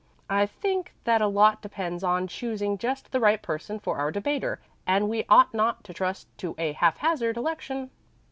I 0.31 0.47
think 0.47 0.95
that 1.03 1.21
a 1.21 1.27
lot 1.27 1.61
depends 1.61 2.03
on 2.03 2.27
choosing 2.27 2.79
just 2.79 3.11
the 3.11 3.19
right 3.19 3.39
person 3.39 3.77
for 3.79 3.99
our 3.99 4.09
debater, 4.09 4.59
and 4.87 5.07
we 5.07 5.25
ought 5.29 5.53
not 5.53 5.83
to 5.83 5.93
trust 5.93 6.27
to 6.39 6.55
a 6.57 6.71
haphazard 6.71 7.37
election." 7.37 7.91